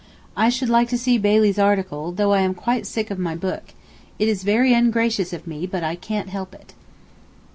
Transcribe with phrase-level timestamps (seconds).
[0.35, 4.27] I should like to see Bayley's article though I am quite sick of my book—it
[4.27, 6.73] is very ungracious of me, but I can't help it.